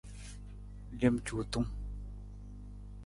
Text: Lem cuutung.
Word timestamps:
Lem 0.99 1.15
cuutung. 1.25 1.67